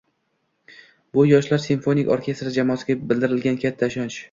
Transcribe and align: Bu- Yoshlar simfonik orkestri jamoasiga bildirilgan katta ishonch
Bu- 1.17 1.25
Yoshlar 1.33 1.61
simfonik 1.67 2.11
orkestri 2.17 2.55
jamoasiga 2.57 2.99
bildirilgan 3.13 3.63
katta 3.67 3.95
ishonch 3.95 4.19